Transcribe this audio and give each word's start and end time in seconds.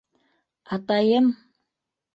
Атайым!.. 0.77 1.25